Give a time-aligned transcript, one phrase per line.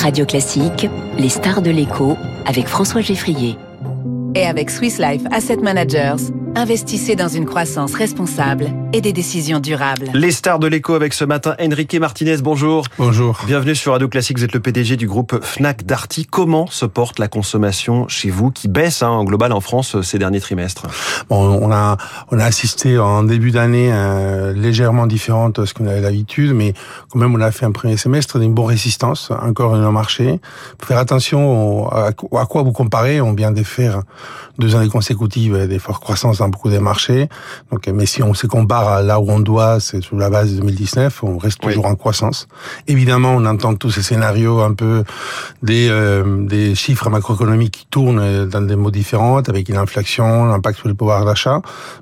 [0.00, 3.58] Radio Classique, les stars de l'écho avec François Geffrier.
[4.34, 10.10] Et avec Swiss Life Asset Managers, investissez dans une croissance responsable et des décisions durables.
[10.14, 12.84] Les stars de l'écho avec ce matin, Enrique Martinez, bonjour.
[12.98, 13.38] Bonjour.
[13.46, 16.26] Bienvenue sur Radio Classique, vous êtes le PDG du groupe Fnac Darty.
[16.26, 20.18] Comment se porte la consommation chez vous qui baisse hein, en global en France ces
[20.18, 20.86] derniers trimestres?
[21.28, 21.96] Bon, on, a,
[22.30, 26.74] on a assisté en début d'année euh, légèrement différente à ce qu'on avait l'habitude, mais
[27.10, 30.40] quand même on a fait un premier semestre d'une bonne résistance encore dans le marché.
[30.80, 34.02] Faut faire attention à, à quoi vous comparez, on vient de faire
[34.58, 37.28] deux années consécutives des fortes croissances dans beaucoup des marchés.
[37.70, 40.52] Donc, mais si on se compare à là où on doit, c'est sur la base
[40.52, 42.48] de 2019, on reste toujours en croissance.
[42.86, 45.04] Évidemment, on entend tous ces scénarios un peu
[45.62, 50.78] des, euh, des chiffres macroéconomiques qui tournent dans des mots différents, avec une inflation, l'impact
[50.78, 51.60] sur le pouvoir d'achat.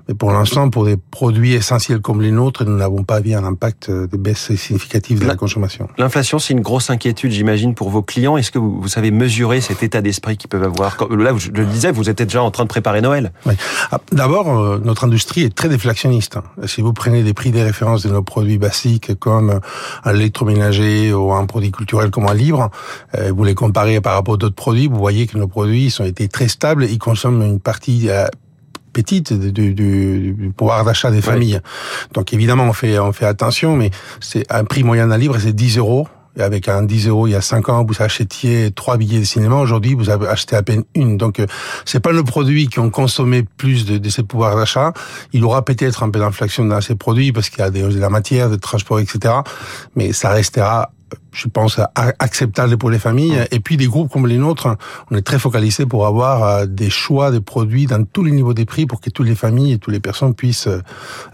[0.08, 3.44] Mais pour l'instant, pour des produits essentiels comme les nôtres, nous n'avons pas vu un
[3.44, 5.88] impact de baisse significative de la, consommation.
[5.98, 8.36] L'inflation, c'est une grosse inquiétude, j'imagine, pour vos clients.
[8.36, 11.66] Est-ce que vous, vous savez mesurer cet état d'esprit qu'ils peuvent avoir Là, je le
[11.66, 13.32] disais, vous êtes déjà en train de préparer Noël.
[13.46, 13.54] Oui.
[13.90, 16.38] Ah, d'abord, euh, notre industrie est très déflationniste.
[16.68, 19.60] Si vous prenez des prix des références de nos produits basiques comme
[20.04, 22.70] un électroménager ou un produit culturel comme un livre,
[23.16, 26.04] euh, vous les comparez par rapport à d'autres produits, vous voyez que nos produits ont
[26.04, 26.84] été très stables.
[26.84, 28.26] Ils consomment une partie euh,
[28.92, 31.60] petite du, du, pouvoir d'achat des familles.
[32.14, 35.52] Donc évidemment, on fait on fait attention, mais c'est un prix moyen d'un livre, c'est
[35.52, 36.08] 10 euros
[36.40, 39.56] avec un 10 euros il y a 5 ans, vous achetiez trois billets de cinéma.
[39.56, 41.16] Aujourd'hui, vous avez acheté à peine une.
[41.16, 41.46] Donc, euh,
[41.84, 44.92] c'est pas le produit qui ont consommé plus de, de ces pouvoirs d'achat.
[45.32, 47.98] Il aura peut-être un peu d'inflation dans ces produits parce qu'il y a des de
[47.98, 49.34] la matière, des transports, etc.
[49.94, 50.90] Mais ça restera
[51.32, 53.46] je pense, acceptable pour les familles.
[53.50, 54.68] Et puis des groupes comme les nôtres,
[55.10, 58.54] on est très focalisé pour avoir euh, des choix de produits dans tous les niveaux
[58.54, 60.80] des prix pour que toutes les familles et toutes les personnes puissent euh,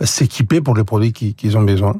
[0.00, 1.94] s'équiper pour les produits qu'ils ont besoin.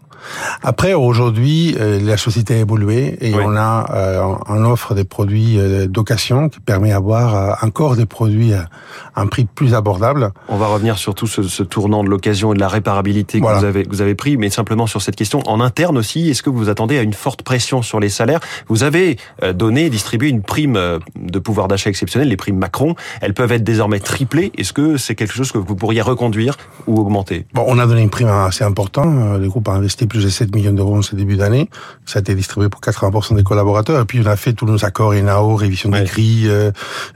[0.63, 6.49] Après, aujourd'hui, euh, la société a évolué et on a en offre des produits d'occasion
[6.49, 8.69] qui permet d'avoir encore des produits à
[9.17, 10.33] un prix plus abordable.
[10.49, 13.47] On va revenir sur tout ce, ce tournant de l'occasion et de la réparabilité que
[13.47, 16.51] vous, avez, vous avez pris, mais simplement sur cette question, en interne aussi, est-ce que
[16.51, 18.41] vous attendez à une forte pression sur les salaires.
[18.69, 22.95] Vous avez euh, donné, distribué une prime euh, de pouvoir d'achat exceptionnelle, les primes Macron.
[23.21, 24.53] Elles peuvent être désormais triplées.
[24.59, 26.57] Est-ce que c'est quelque chose que vous pourriez reconduire
[26.87, 27.47] ou augmenter?
[27.55, 29.07] Bon, on a donné une prime assez importante.
[29.07, 31.69] Euh, le groupe a investi plus de 7 millions d'euros en ce début d'année.
[32.07, 34.01] Ça a été distribué pour 80% des collaborateurs.
[34.01, 36.51] Et puis on a fait tous nos accords ENAO, révision des grilles,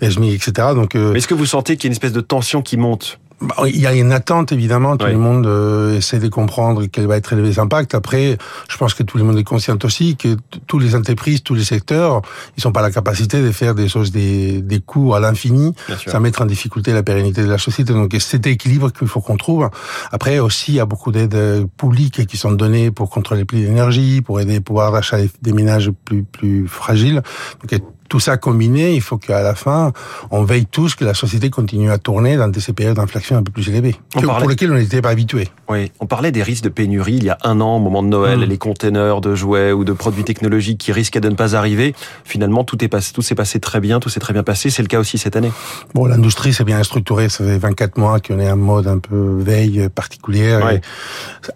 [0.00, 0.68] SMI, etc.
[0.74, 3.18] Donc, est-ce que vous sentez qu'il y a une espèce de tension qui monte?
[3.40, 7.06] Bah, il y a une attente évidemment, tout le monde euh, essaie de comprendre quel
[7.06, 7.94] va être les impacts.
[7.94, 8.36] Après,
[8.68, 11.64] je pense que tout le monde est conscient aussi que tous les entreprises, tous les
[11.64, 12.22] secteurs,
[12.56, 15.72] ils sont pas la capacité de faire des choses des, des coûts à l'infini,
[16.06, 17.92] ça mettre en difficulté la pérennité de la société.
[17.92, 19.70] Donc c'est équilibre qu'il faut qu'on trouve.
[20.10, 23.62] Après aussi, il y a beaucoup d'aides publiques qui sont données pour contrôler les prix
[23.62, 27.22] d'énergie, pour aider le pouvoir d'achat des ménages plus plus fragiles.
[27.62, 29.92] Donc tout ça combiné, il faut qu'à la fin,
[30.30, 33.52] on veille tous que la société continue à tourner dans ces périodes d'inflation un peu
[33.52, 35.48] plus élevées, pour lesquelles on n'était pas habitué.
[35.68, 38.08] Oui, on parlait des risques de pénurie il y a un an, au moment de
[38.08, 38.44] Noël, hmm.
[38.44, 41.94] les containers de jouets ou de produits technologiques qui risquaient de ne pas arriver.
[42.24, 44.70] Finalement, tout est passé, tout s'est passé très bien, tout s'est très bien passé.
[44.70, 45.52] C'est le cas aussi cette année.
[45.94, 47.28] Bon, l'industrie s'est bien structurée.
[47.28, 50.80] Ça fait 24 mois qu'on est en mode un peu veille particulière.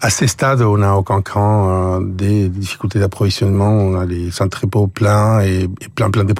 [0.01, 3.71] À ces stades, on n'a aucun cran euh, des difficultés d'approvisionnement.
[3.71, 6.33] On a les entrepôts pleins et, et plein plein de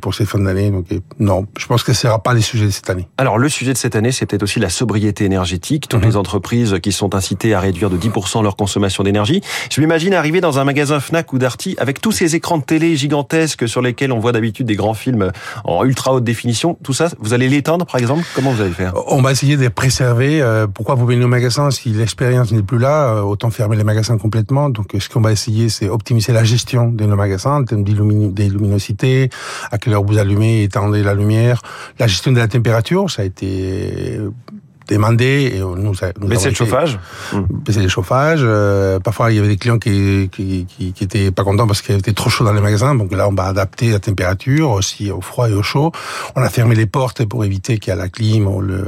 [0.00, 0.70] pour ces fins d'année.
[0.70, 0.86] Donc
[1.18, 3.08] non, je pense que ce sera pas les sujets de cette année.
[3.16, 5.88] Alors le sujet de cette année, c'est peut-être aussi la sobriété énergétique.
[5.88, 6.08] Toutes mhm.
[6.08, 9.40] les entreprises qui sont incitées à réduire de 10% leur consommation d'énergie.
[9.70, 12.96] Je m'imagine arriver dans un magasin Fnac ou Darty avec tous ces écrans de télé
[12.96, 15.32] gigantesques sur lesquels on voit d'habitude des grands films
[15.64, 16.78] en ultra haute définition.
[16.82, 18.24] Tout ça, vous allez l'éteindre par exemple?
[18.34, 18.94] Comment vous allez faire?
[19.08, 20.40] On va essayer de préserver.
[20.42, 23.14] Euh, pourquoi vous venez au magasin si l'expérience n'est plus là?
[23.14, 24.70] Euh, Autant fermer les magasins complètement.
[24.70, 29.30] Donc ce qu'on va essayer, c'est optimiser la gestion de nos magasins en termes d'illuminosité,
[29.70, 31.62] à quelle heure vous allumez, étendez la lumière.
[31.98, 34.20] La gestion de la température, ça a été
[34.88, 36.98] demandé et nous, nous baisser le chauffage
[37.64, 41.30] baisser le chauffage euh, parfois il y avait des clients qui qui, qui, qui étaient
[41.30, 42.94] pas contents parce qu'il était trop chaud dans les magasins.
[42.94, 45.92] Donc là on va adapter la température aussi au froid et au chaud.
[46.36, 48.84] On a fermé les portes pour éviter qu'il y ait la clim ou le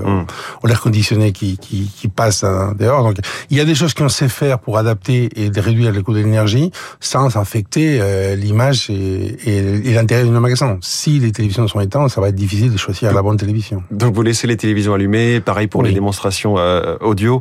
[0.63, 3.03] ou l'air conditionné qui, qui, qui passe hein, dehors.
[3.03, 3.17] Donc
[3.51, 6.15] il y a des choses qu'on sait faire pour adapter et de réduire les coûts
[6.15, 6.71] d'énergie
[7.01, 10.79] sans infecter euh, l'image et, et, l'intérêt de nos magasins.
[10.81, 13.83] Si les télévisions sont éteintes ça va être difficile de choisir la bonne télévision.
[13.91, 15.41] Donc vous laissez les télévisions allumées.
[15.41, 17.41] Pareil pour les démonstrations euh, audio.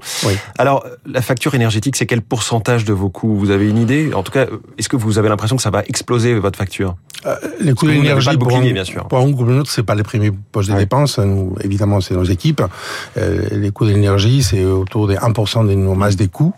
[0.58, 3.36] Alors, la facture énergétique, c'est quel pourcentage de vos coûts?
[3.36, 4.12] Vous avez une idée?
[4.14, 4.46] En tout cas,
[4.78, 6.96] est-ce que vous avez l'impression que ça va exploser votre facture?
[7.26, 9.08] Euh, Les coûts d'énergie, pour, un, bien sûr.
[9.08, 11.20] pour un groupe notre, c'est pas les premiers postes de dépenses.
[11.20, 12.62] Nous, évidemment, c'est nos équipes.
[13.18, 16.54] Euh, les coûts d'énergie, c'est autour des 1% de nos masses des coûts.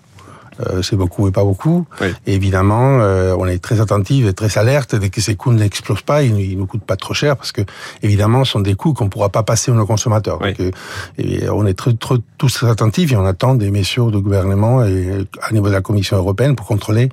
[0.59, 1.86] Euh, c'est beaucoup et pas beaucoup.
[2.27, 6.01] Et évidemment, euh, on est très attentif et très alerte dès que ces coûts n'explosent
[6.01, 7.62] pas, ils, ils nous coûtent pas trop cher parce que
[8.03, 10.39] évidemment, ce sont des coûts qu'on pourra pas passer aux nos consommateurs.
[10.39, 10.71] Donc, euh,
[11.18, 14.83] et on est très, très, tous très attentifs et on attend des messieurs de gouvernement
[14.83, 17.09] et à niveau de la Commission européenne pour contrôler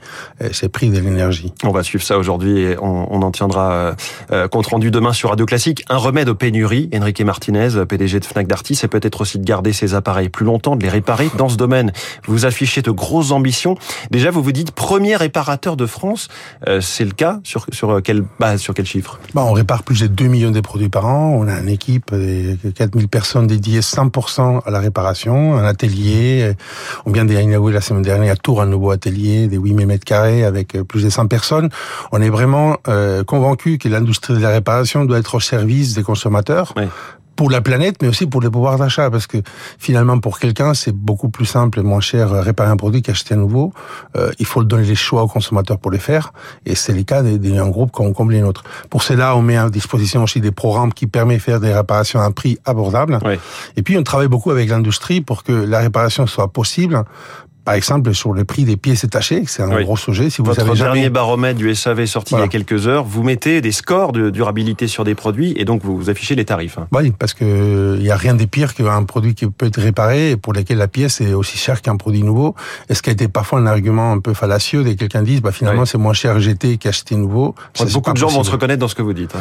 [0.52, 1.52] ces prix de l'énergie.
[1.64, 3.94] On va suivre ça aujourd'hui et on, on, en tiendra
[4.50, 5.84] compte rendu demain sur Radio Classique.
[5.88, 9.72] Un remède aux pénuries, Enrique Martinez, PDG de Fnac Darty, c'est peut-être aussi de garder
[9.72, 11.30] ces appareils plus longtemps, de les réparer.
[11.36, 11.92] Dans ce domaine,
[12.26, 13.76] vous affichez de grosses ambitions.
[14.10, 16.28] Déjà, vous vous dites premier réparateur de France.
[16.68, 19.18] Euh, c'est le cas sur sur quelle base, sur quel chiffre?
[19.34, 21.30] Bah, On répare plus de 2 millions de produits par an.
[21.36, 26.52] On a une équipe de 4000 personnes dédiées 100% à la réparation, un atelier.
[27.06, 30.44] On vient d'inaugurer la semaine dernière à Tours un nouveau atelier des 8000 mètres carrés
[30.44, 31.68] avec plus de 100 personnes.
[32.12, 36.02] On est vraiment euh, convaincu que l'industrie de la réparation doit être au service des
[36.02, 36.74] consommateurs.
[36.76, 36.84] Oui
[37.38, 39.38] pour la planète, mais aussi pour le pouvoir d'achat, parce que
[39.78, 43.38] finalement, pour quelqu'un, c'est beaucoup plus simple et moins cher réparer un produit qu'acheter un
[43.38, 43.72] nouveau.
[44.16, 46.32] Euh, il faut donner les choix aux consommateurs pour les faire,
[46.66, 48.64] et c'est le cas d'un groupe comme, comme les nôtres.
[48.90, 52.18] Pour cela, on met à disposition aussi des programmes qui permettent de faire des réparations
[52.18, 53.20] à un prix abordable.
[53.76, 57.04] Et puis, on travaille beaucoup avec l'industrie pour que la réparation soit possible,
[57.68, 60.30] par exemple, sur le prix des pièces détachées, c'est un gros sujet.
[60.30, 60.92] Si vous Votre avez jamais...
[60.92, 64.30] dernier baromètre du SAV sorti il y a quelques heures, vous mettez des scores de
[64.30, 66.78] durabilité sur des produits et donc vous affichez les tarifs.
[66.78, 66.86] Hein.
[66.92, 70.30] Oui, parce que il y a rien de pire qu'un produit qui peut être réparé
[70.30, 72.54] et pour lequel la pièce est aussi chère qu'un produit nouveau.
[72.88, 75.52] Et ce qui a été parfois un argument un peu fallacieux dès quelqu'un dit, bah
[75.52, 77.54] finalement c'est moins cher jeter qu'acheter nouveau?
[77.92, 79.36] beaucoup de gens vont se reconnaître dans ce que vous dites.
[79.36, 79.40] Hein.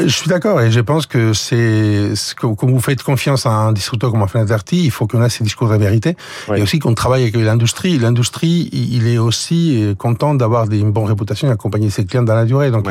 [0.00, 3.74] Euh, je suis d'accord et je pense que c'est comme vous faites confiance à un
[3.74, 6.16] distributeur comme un Fnac il faut qu'on ait ces discours de la vérité
[6.56, 7.98] et aussi qu'on travaille avec l'industrie.
[7.98, 12.36] L'industrie, il est aussi euh, content d'avoir une bonne réputation et d'accompagner ses clients dans
[12.36, 12.70] la durée.
[12.70, 12.88] Donc,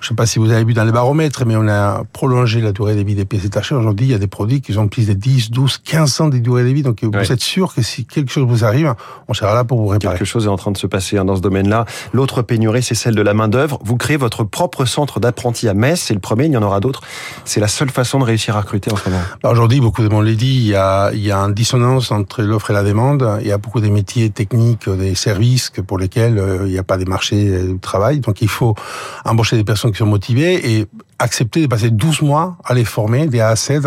[0.00, 2.60] je ne sais pas si vous avez vu dans les baromètres, mais on a prolongé
[2.60, 3.74] la durée de vie des pièces détachées.
[3.74, 6.38] Aujourd'hui, il y a des produits qui ont plus de 10, 12, 15 ans de
[6.38, 6.82] durée de vie.
[6.82, 8.94] Donc, vous êtes sûr que si quelque chose vous arrive,
[9.26, 10.16] on sera là pour vous réparer.
[10.16, 11.84] Quelque chose est en train de se passer hein, dans ce domaine-là.
[12.12, 13.80] L'autre pénurie, c'est celle de la main-d'œuvre.
[13.82, 16.00] Vous créez votre propre centre d'apprentis à Metz.
[16.00, 17.00] C'est le premier, il y en aura d'autres.
[17.44, 19.22] C'est la seule façon de réussir à recruter en ce moment.
[19.42, 22.12] Bah, aujourd'hui, beaucoup de monde l'a dit, il y a, il y a une dissonance
[22.12, 23.28] entre l'offre et la demande.
[23.40, 26.84] Il y a beaucoup de métiers techniques, des services pour lesquels euh, il n'y a
[26.84, 28.20] pas des marchés de travail.
[28.20, 28.76] Donc, il faut
[29.24, 30.86] embaucher des personnes qui sont motivées et
[31.18, 33.80] accepter de passer 12 mois à les former des A à Z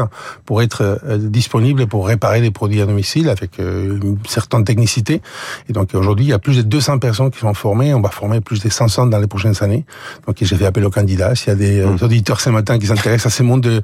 [0.45, 5.21] pour être euh, disponibles pour réparer les produits à domicile avec euh, une certaine technicité.
[5.69, 7.94] Et donc aujourd'hui, il y a plus de 200 personnes qui sont formées.
[7.94, 9.86] On va former plus de 500 dans les prochaines années.
[10.27, 11.36] Donc j'ai fait appel aux candidats.
[11.36, 12.04] S'il y a des euh, mmh.
[12.04, 13.81] auditeurs ce matin qui s'intéressent à ces mondes de,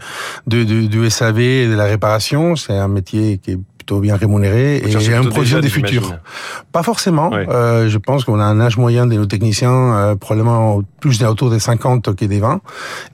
[0.48, 3.60] de, de, du SAV et de la réparation, c'est un métier qui est
[3.96, 6.16] bien rémunéré et un projet des futurs.
[6.72, 7.32] Pas forcément.
[7.34, 11.50] Euh, je pense qu'on a un âge moyen de nos techniciens euh, probablement plus autour
[11.50, 12.62] des 50 que des 20.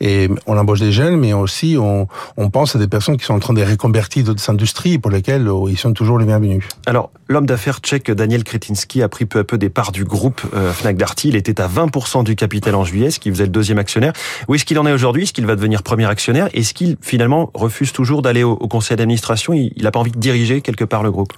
[0.02, 3.34] Et on embauche des jeunes, mais aussi on, on pense à des personnes qui sont
[3.34, 6.64] en train de reconvertir d'autres industries pour lesquelles oh, ils sont toujours les bienvenus.
[6.86, 10.42] Alors, l'homme d'affaires tchèque Daniel Kretinsky a pris peu à peu des parts du groupe
[10.54, 11.30] euh, Fnac Darty.
[11.30, 14.14] Il était à 20% du capital en juillet, ce qui faisait le deuxième actionnaire.
[14.48, 15.24] Où est-ce qu'il en est aujourd'hui?
[15.24, 16.50] Est-ce qu'il va devenir premier actionnaire?
[16.54, 19.54] Est-ce qu'il finalement refuse toujours d'aller au, au conseil d'administration?
[19.54, 21.34] Il n'a pas envie de diriger quelque part le groupe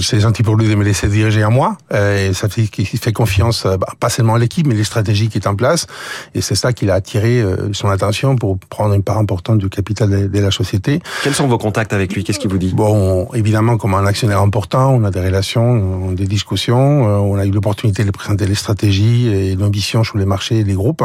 [0.00, 1.76] C'est gentil pour lui de me laisser diriger à moi.
[1.92, 4.84] Euh, et ça fait qu'il fait confiance, euh, bah, pas seulement à l'équipe, mais les
[4.84, 5.86] stratégies qui est en place.
[6.34, 9.68] Et c'est ça qui a attiré euh, son attention pour prendre une part importante du
[9.68, 11.00] capital de, la société.
[11.22, 12.24] Quels sont vos contacts avec lui?
[12.24, 12.72] Qu'est-ce qu'il vous dit?
[12.72, 17.02] Bon, évidemment, comme un actionnaire important, on a des relations, des discussions.
[17.02, 20.74] On a eu l'opportunité de présenter les stratégies et l'ambition sur les marchés et les
[20.74, 21.02] groupes.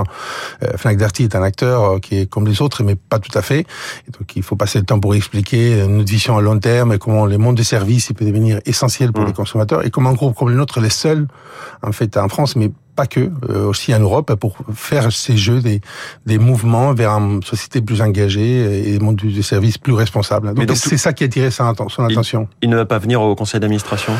[0.78, 3.62] Fnac Darty est un acteur qui est comme les autres, mais pas tout à fait.
[3.62, 7.00] Et donc, il faut passer le temps pour expliquer notre vision à long terme et
[7.00, 9.28] comment le monde des services il peut devenir essentiel pour mmh.
[9.28, 11.28] les consommateurs et comme un groupe comme le nôtre, les seuls
[11.82, 15.62] en fait en France, mais pas que, euh, aussi en Europe, pour faire ces jeux
[15.62, 15.82] des,
[16.26, 20.54] des mouvements vers une société plus engagée et un monde du service plus responsable.
[20.54, 22.48] Donc c'est ça qui a attiré son, son attention.
[22.62, 24.14] Il, ne va pas venir au conseil d'administration?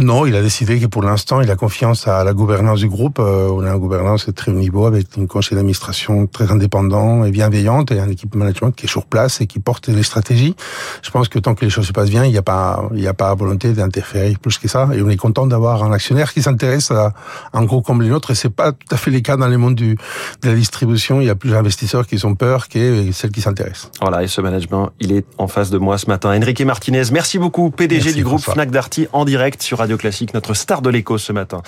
[0.00, 3.18] Non, il a décidé que pour l'instant, il a confiance à la gouvernance du groupe.
[3.18, 7.24] Euh, on a une gouvernance de très haut niveau avec une conseil d'administration très indépendant
[7.24, 10.56] et bienveillante et une équipe management qui est sur place et qui porte les stratégies.
[11.02, 13.00] Je pense que tant que les choses se passent bien, il n'y a pas, il
[13.00, 14.88] n'y a pas volonté d'interférer plus que ça.
[14.94, 17.12] Et on est content d'avoir un actionnaire qui s'intéresse à
[17.52, 19.74] un gros comme autre, et c'est pas tout à fait le cas dans le monde
[19.74, 19.98] du,
[20.42, 21.20] de la distribution.
[21.20, 23.90] Il y a plus d'investisseurs qui ont peur que celles qui s'intéressent.
[24.00, 26.30] Voilà, et ce management, il est en face de moi ce matin.
[26.30, 30.82] Enrique Martinez, merci beaucoup, PDG du groupe Fnac Darty, en direct sur Classique, notre star
[30.82, 31.62] de l'écho ce matin.